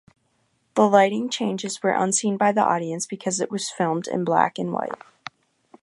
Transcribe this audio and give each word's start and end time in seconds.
The 0.73 0.89
lighting 0.89 1.29
changes 1.29 1.83
were 1.83 1.91
unseen 1.91 2.35
by 2.35 2.53
the 2.53 2.63
audience 2.63 3.05
because 3.05 3.39
it 3.39 3.51
was 3.51 3.69
filmed 3.69 4.07
in 4.07 4.23
black-and-white. 4.23 4.97